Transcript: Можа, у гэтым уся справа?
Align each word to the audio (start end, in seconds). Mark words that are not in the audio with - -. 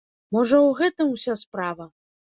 Можа, 0.35 0.61
у 0.69 0.71
гэтым 0.79 1.11
уся 1.17 1.37
справа? 1.43 1.91